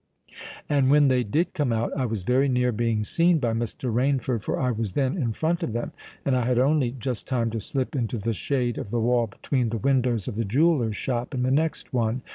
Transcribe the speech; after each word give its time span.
"And 0.67 0.89
when 0.89 1.09
they 1.09 1.23
did 1.23 1.53
come 1.53 1.71
out, 1.71 1.95
I 1.95 2.07
was 2.07 2.23
very 2.23 2.49
near 2.49 2.71
being 2.71 3.03
seen 3.03 3.37
by 3.37 3.53
Mr. 3.53 3.93
Rainford—for 3.93 4.59
I 4.59 4.71
was 4.71 4.93
then 4.93 5.15
in 5.15 5.31
front 5.31 5.61
of 5.61 5.73
them; 5.73 5.91
and 6.25 6.35
I 6.35 6.43
had 6.47 6.57
only 6.57 6.95
just 6.97 7.27
time 7.27 7.51
to 7.51 7.59
slip 7.61 7.95
into 7.95 8.17
the 8.17 8.33
shade 8.33 8.79
of 8.79 8.89
the 8.89 8.99
wall 8.99 9.27
between 9.27 9.69
the 9.69 9.77
windows 9.77 10.27
of 10.27 10.37
the 10.37 10.43
jeweller's 10.43 10.97
shop 10.97 11.35
and 11.35 11.45
the 11.45 11.51
next 11.51 11.93
one. 11.93 12.23